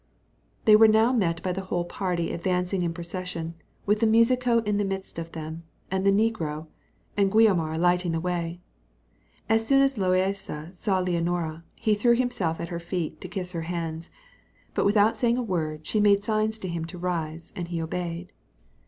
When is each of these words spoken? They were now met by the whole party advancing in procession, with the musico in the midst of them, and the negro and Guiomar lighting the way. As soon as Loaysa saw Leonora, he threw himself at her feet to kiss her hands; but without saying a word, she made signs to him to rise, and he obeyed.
They 0.65 0.75
were 0.75 0.87
now 0.87 1.13
met 1.13 1.43
by 1.43 1.51
the 1.53 1.61
whole 1.65 1.85
party 1.85 2.31
advancing 2.33 2.81
in 2.81 2.91
procession, 2.91 3.53
with 3.85 3.99
the 3.99 4.07
musico 4.07 4.63
in 4.63 4.77
the 4.77 4.83
midst 4.83 5.19
of 5.19 5.33
them, 5.33 5.61
and 5.91 6.03
the 6.03 6.09
negro 6.11 6.65
and 7.15 7.31
Guiomar 7.31 7.77
lighting 7.77 8.11
the 8.13 8.19
way. 8.19 8.61
As 9.47 9.67
soon 9.67 9.83
as 9.83 9.97
Loaysa 9.99 10.73
saw 10.73 10.97
Leonora, 11.01 11.63
he 11.75 11.93
threw 11.93 12.15
himself 12.15 12.59
at 12.59 12.69
her 12.69 12.79
feet 12.79 13.21
to 13.21 13.27
kiss 13.27 13.51
her 13.51 13.61
hands; 13.69 14.09
but 14.73 14.85
without 14.85 15.17
saying 15.17 15.37
a 15.37 15.43
word, 15.43 15.85
she 15.85 15.99
made 15.99 16.23
signs 16.23 16.57
to 16.57 16.67
him 16.67 16.83
to 16.85 16.97
rise, 16.97 17.53
and 17.55 17.67
he 17.67 17.79
obeyed. 17.79 18.33